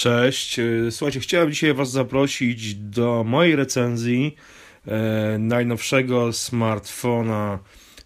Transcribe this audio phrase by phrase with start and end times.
[0.00, 0.58] Cześć.
[0.58, 4.36] E, słuchajcie, chciałem dzisiaj Was zaprosić do mojej recenzji
[4.86, 7.58] e, najnowszego smartfona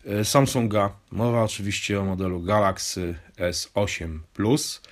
[0.05, 0.97] e, Samsunga.
[1.11, 4.83] Mowa oczywiście o modelu Galaxy S8 Plus.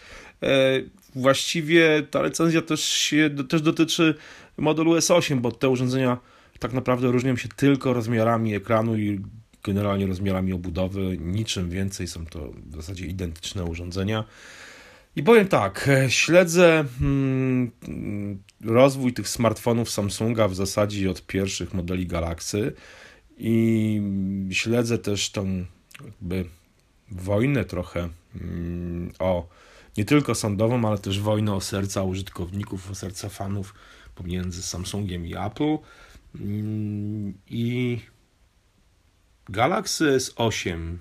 [0.43, 0.49] E,
[1.15, 4.15] właściwie ta recenzja też, się, też dotyczy
[4.57, 6.19] modelu S8, bo te urządzenia
[6.59, 9.21] tak naprawdę różnią się tylko rozmiarami ekranu i
[9.65, 11.17] generalnie rozmiarami obudowy.
[11.21, 14.25] Niczym więcej są to w zasadzie identyczne urządzenia.
[15.17, 17.71] I powiem tak, e, śledzę mm,
[18.65, 22.73] rozwój tych smartfonów Samsunga w zasadzie od pierwszych modeli Galaxy
[23.39, 24.03] i
[24.51, 25.65] śledzę też tą
[26.05, 26.45] jakby
[27.11, 28.09] wojnę trochę
[28.41, 29.49] mm, o
[29.97, 33.75] nie tylko sądową, ale też wojnę o serca użytkowników, o serca fanów
[34.15, 35.79] pomiędzy Samsungiem i Apple.
[36.41, 37.99] Mm, I
[39.49, 40.97] Galaxy S8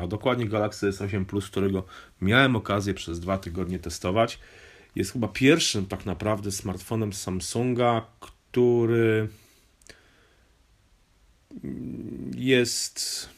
[0.00, 1.84] a dokładnie Galaxy S8 Plus, którego
[2.20, 4.38] miałem okazję przez dwa tygodnie testować.
[4.96, 9.28] Jest chyba pierwszym tak naprawdę smartfonem Samsunga, który
[12.36, 13.28] jest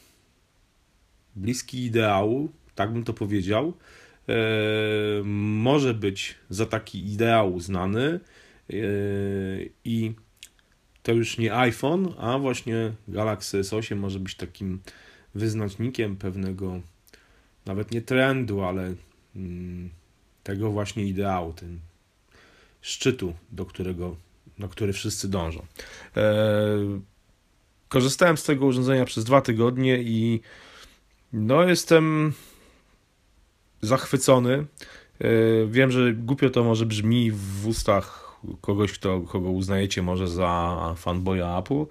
[1.35, 3.73] bliski ideału, tak bym to powiedział.
[4.29, 4.33] E,
[5.23, 8.19] może być za taki ideał uznany
[8.69, 8.73] e,
[9.85, 10.13] i
[11.03, 14.79] to już nie iPhone, a właśnie Galaxy S8 może być takim
[15.35, 16.81] wyznacznikiem pewnego,
[17.65, 18.93] nawet nie trendu, ale
[19.35, 19.89] mm,
[20.43, 21.79] tego właśnie ideału, ten
[22.81, 24.15] szczytu, do którego,
[24.59, 25.65] na który wszyscy dążą.
[26.17, 26.31] E,
[27.89, 30.41] korzystałem z tego urządzenia przez dwa tygodnie i
[31.33, 32.33] no jestem
[33.81, 34.65] zachwycony.
[35.19, 35.27] E,
[35.67, 38.28] wiem, że głupio to może brzmi w ustach
[38.61, 41.85] kogoś, kto, kogo uznajecie może za fanboya Apple,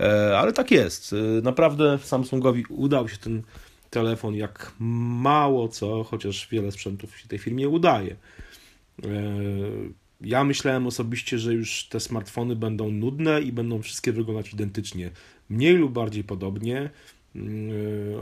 [0.00, 1.12] e, ale tak jest.
[1.12, 3.42] E, naprawdę Samsungowi udał się ten
[3.90, 8.16] telefon jak mało co, chociaż wiele sprzętów się tej firmie udaje.
[9.04, 9.08] E,
[10.20, 15.10] ja myślałem osobiście, że już te smartfony będą nudne i będą wszystkie wyglądać identycznie,
[15.48, 16.90] mniej lub bardziej podobnie.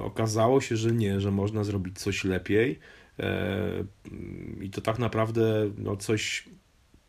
[0.00, 2.78] Okazało się, że nie, że można zrobić coś lepiej.
[4.60, 6.44] I to tak naprawdę no, coś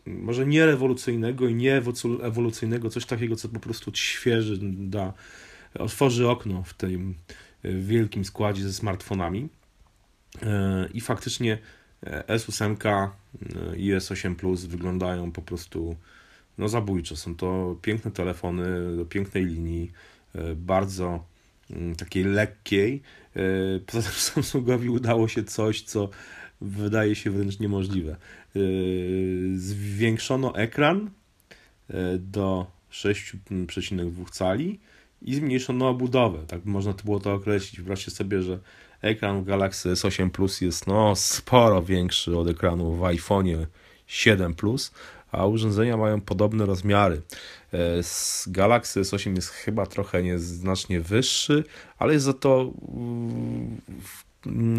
[0.06, 1.81] może nie rewolucyjnego i nie
[2.22, 5.14] ewolucyjnego, coś takiego, co po prostu świeży da,
[5.80, 7.16] otworzy okno w tym
[7.64, 9.50] e, wielkim składzie ze smartfonami.
[10.41, 11.58] E, I faktycznie
[12.03, 13.09] e, S8
[13.78, 15.96] i S8 Plus wyglądają po prostu
[16.58, 17.16] no, zabójczo.
[17.16, 19.91] Są to piękne telefony do pięknej linii,
[20.56, 21.25] bardzo
[21.72, 23.02] mm, takiej lekkiej.
[23.85, 26.09] Poza tym Samsungowi udało się coś, co
[26.63, 28.16] wydaje się wręcz niemożliwe.
[28.56, 31.09] Yy, zwiększono ekran
[31.90, 34.79] yy, do 6,2 cali
[35.22, 36.40] i zmniejszono obudowę.
[36.47, 37.78] Tak można było to określić.
[37.78, 38.59] Wyobraźcie sobie, że
[39.02, 43.66] ekran w Galaxy S8 Plus jest no, sporo większy od ekranu w iPhone'ie
[44.07, 44.91] 7 Plus,
[45.31, 47.22] a urządzenia mają podobne rozmiary.
[48.02, 51.63] Z Galaxy S8 jest chyba trochę nieznacznie wyższy,
[51.97, 53.81] ale jest za to Mm,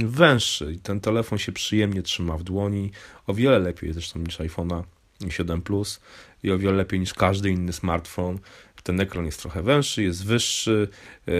[0.05, 2.91] węższy i ten telefon się przyjemnie trzyma w dłoni,
[3.27, 4.83] o wiele lepiej zresztą niż iPhone'a
[5.29, 6.01] 7 Plus
[6.43, 8.39] i o wiele lepiej niż każdy inny smartfon.
[8.83, 10.89] Ten ekran jest trochę węższy, jest wyższy,
[11.29, 11.33] e,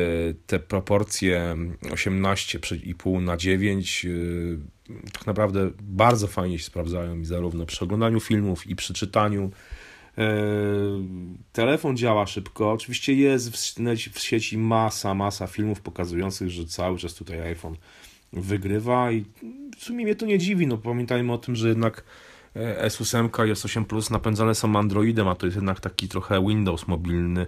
[0.47, 4.11] te proporcje 18,5 na 9 e,
[5.13, 9.51] tak naprawdę bardzo fajnie się sprawdzają i zarówno przy oglądaniu filmów i przy czytaniu.
[10.19, 10.34] E,
[11.53, 12.73] telefon działa szybko.
[12.73, 13.57] Oczywiście jest
[14.13, 17.77] w sieci masa, masa filmów pokazujących, że cały czas tutaj iPhone
[18.37, 19.25] wygrywa i
[19.78, 22.05] w sumie mnie to nie dziwi, no pamiętajmy o tym, że jednak
[22.56, 26.89] e, S8 i S8 Plus napędzane są Androidem, a to jest jednak taki trochę Windows
[26.89, 27.47] mobilny,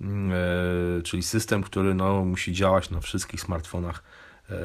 [0.00, 4.02] mm, e, czyli system, który no, musi działać na wszystkich smartfonach
[4.50, 4.56] e,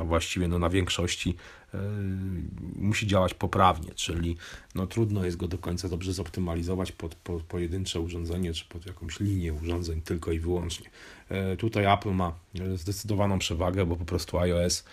[0.00, 1.36] a właściwie no, na większości
[2.76, 4.36] musi działać poprawnie, czyli
[4.74, 9.20] no, trudno jest go do końca dobrze zoptymalizować pod, pod pojedyncze urządzenie czy pod jakąś
[9.20, 10.90] linię urządzeń tylko i wyłącznie.
[11.28, 12.32] E, tutaj Apple ma
[12.74, 14.84] zdecydowaną przewagę, bo po prostu iOS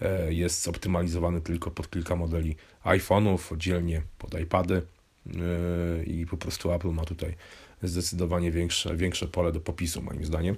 [0.00, 4.82] e, jest zoptymalizowany tylko pod kilka modeli iPhone'ów, oddzielnie pod iPady
[5.26, 7.34] e, i po prostu Apple ma tutaj
[7.82, 10.56] zdecydowanie większe, większe pole do popisu moim zdaniem.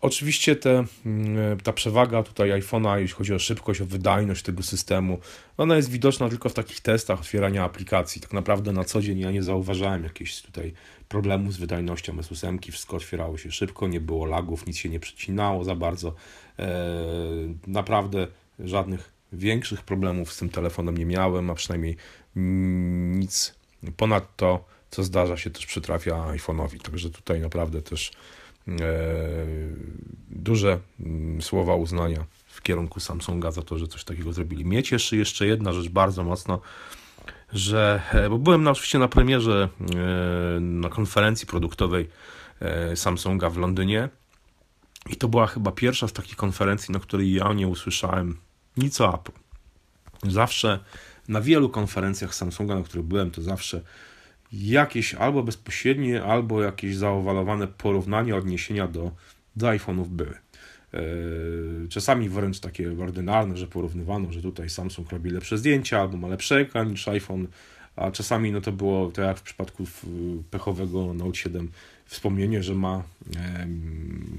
[0.00, 5.18] Oczywiście te, mm, ta przewaga tutaj iPhone'a, jeśli chodzi o szybkość, o wydajność tego systemu,
[5.56, 8.20] ona jest widoczna tylko w takich testach otwierania aplikacji.
[8.20, 10.72] Tak naprawdę na co dzień ja nie zauważałem jakichś tutaj
[11.08, 12.70] problemów z wydajnością S8.
[12.70, 16.14] Wszystko otwierało się szybko, nie było lagów, nic się nie przecinało za bardzo.
[16.58, 16.68] E,
[17.66, 18.26] naprawdę
[18.58, 21.96] żadnych większych problemów z tym telefonem nie miałem, a przynajmniej
[23.16, 23.54] nic
[23.96, 26.80] ponad to, co zdarza się też przytrafia iPhone'owi.
[26.80, 28.39] Także tutaj naprawdę też E,
[30.30, 34.64] duże mm, słowa uznania w kierunku Samsunga za to, że coś takiego zrobili.
[34.64, 36.60] Mnie cieszy jeszcze jedna rzecz bardzo mocno,
[37.52, 39.68] że, bo byłem na, oczywiście na premierze
[40.60, 42.08] na konferencji produktowej
[42.94, 44.08] Samsunga w Londynie
[45.10, 48.36] i to była chyba pierwsza z takich konferencji, na której ja nie usłyszałem
[48.76, 49.32] nic o Apple.
[50.32, 50.78] Zawsze
[51.28, 53.82] na wielu konferencjach Samsunga, na których byłem, to zawsze
[54.52, 59.10] jakieś albo bezpośrednie, albo jakieś zaowalowane porównania, odniesienia do,
[59.56, 60.34] do iPhone'ów były.
[60.94, 61.00] E,
[61.88, 66.54] czasami wręcz takie ordynarne, że porównywano, że tutaj Samsung robi lepsze zdjęcia albo ma lepszy
[66.54, 67.46] ekran niż iPhone,
[67.96, 69.84] a czasami no to było tak jak w przypadku
[70.50, 71.70] pechowego Note 7
[72.04, 73.02] wspomnienie, że ma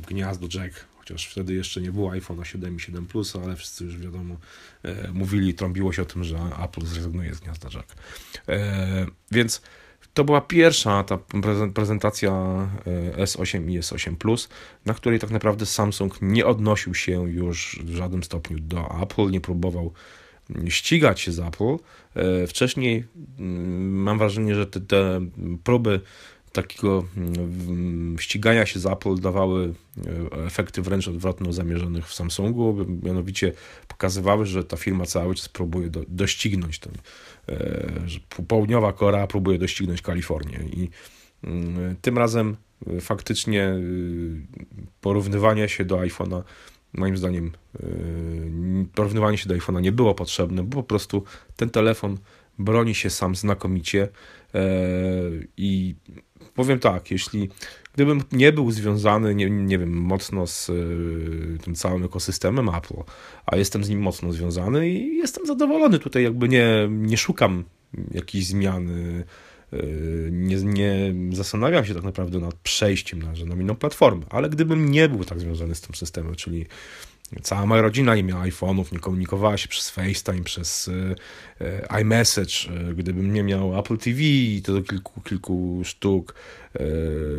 [0.07, 3.97] gniazdo jack, chociaż wtedy jeszcze nie było iPhone 7 i 7 Plus, ale wszyscy już
[3.97, 4.37] wiadomo
[4.83, 7.95] e, mówili, trąbiło się o tym, że Apple zrezygnuje z gniazda jack.
[8.49, 9.61] E, więc
[10.13, 11.17] to była pierwsza ta
[11.73, 12.31] prezentacja
[13.17, 14.49] e, S8 i S8 Plus,
[14.85, 19.41] na której tak naprawdę Samsung nie odnosił się już w żadnym stopniu do Apple, nie
[19.41, 19.93] próbował
[20.69, 21.77] ścigać się z Apple.
[22.47, 23.05] Wcześniej
[23.39, 25.21] mm, mam wrażenie, że te, te
[25.63, 26.01] próby
[26.51, 29.73] takiego mm, ścigania się z Apple dawały
[30.33, 33.53] e, efekty wręcz odwrotne zamierzonych w Samsungu, mianowicie
[33.87, 36.93] pokazywały, że ta firma cały czas próbuje do, doścignąć ten,
[37.49, 40.59] e, że południowa Korea próbuje doścignąć Kalifornię.
[40.73, 40.89] I
[41.43, 42.55] mm, tym razem
[42.87, 43.73] e, faktycznie
[45.01, 46.43] porównywanie się do iPhone'a
[46.93, 47.51] moim zdaniem
[48.95, 51.23] porównywanie się do iPhone'a nie było potrzebne, bo po prostu
[51.55, 52.17] ten telefon
[52.63, 54.07] broni się sam znakomicie.
[55.57, 55.95] I
[56.55, 57.49] powiem tak, jeśli
[57.93, 63.03] gdybym nie był związany, nie, nie wiem, mocno z y, tym całym ekosystemem Apple,
[63.45, 67.63] a jestem z nim mocno związany i jestem zadowolony tutaj, jakby nie, nie szukam
[68.11, 69.25] jakichś zmian, y,
[70.31, 75.09] nie, nie zastanawiam się tak naprawdę nad przejściem na, na inną platformę, ale gdybym nie
[75.09, 76.65] był tak związany z tym systemem, czyli
[77.41, 80.89] Cała moja rodzina nie miała iPhone'ów, nie komunikowała się przez FaceTime, przez
[81.59, 82.53] e, e, iMessage.
[82.89, 84.19] E, gdybym nie miał Apple TV,
[84.63, 86.35] to do kilku, kilku sztuk,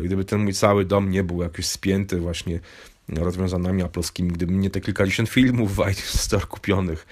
[0.03, 2.59] gdyby ten mój cały dom nie był jakoś spięty właśnie
[3.09, 7.05] rozwiązaniami aploskimi, gdybym nie te kilkadziesiąt filmów w iTunes Store kupionych,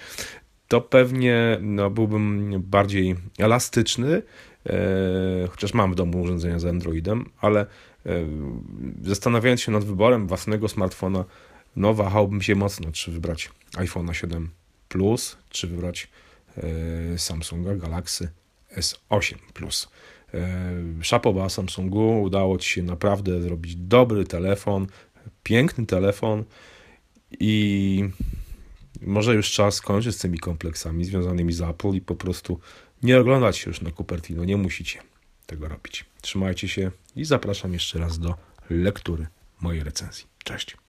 [0.68, 4.22] to pewnie no, byłbym bardziej elastyczny,
[5.50, 7.66] chociaż mam w domu urządzenia z Androidem, ale
[9.04, 11.26] zastanawiając się nad wyborem własnego smartfona,
[11.76, 14.50] no wahałbym się mocno, czy wybrać iPhone 7
[14.90, 16.08] Plus, czy wybrać
[16.58, 18.30] e, Samsunga Galaxy
[18.78, 19.88] S8 Plus.
[20.34, 24.88] E, szapoba Samsungu, udało Ci się naprawdę zrobić dobry telefon,
[25.44, 26.44] piękny telefon
[27.40, 28.04] i
[29.02, 32.60] może już czas skończyć z tymi kompleksami związanymi z Apple i po prostu
[33.04, 35.02] nie oglądać się już na Cupertino, nie musicie
[35.46, 36.06] tego robić.
[36.22, 38.36] Trzymajcie się i zapraszam jeszcze raz do
[38.70, 39.28] lektury
[39.62, 40.26] mojej recenzji.
[40.44, 40.82] Cześć.